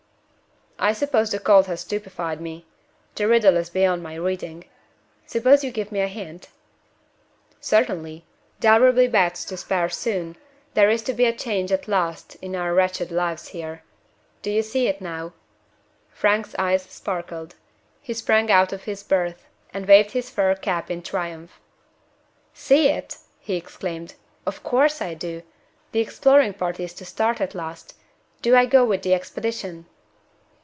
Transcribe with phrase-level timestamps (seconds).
[0.83, 2.65] "I suppose the cold has stupefied me.
[3.13, 4.63] The riddle is beyond my reading.
[5.27, 6.47] Suppose you give me a hint?"
[7.59, 8.25] "Certainly.
[8.61, 10.37] There will be beds to spare soon
[10.73, 13.83] there is to be a change at last in our wretched lives here.
[14.41, 15.33] Do you see it now?"
[16.09, 17.53] Frank's eyes sparkled.
[18.01, 21.59] He sprang out of his berth, and waved his fur cap in triumph.
[22.55, 24.15] "See it?" he exclaimed;
[24.47, 25.43] "of course I do!
[25.91, 27.93] The exploring party is to start at last.
[28.41, 29.85] Do I go with the expedition?"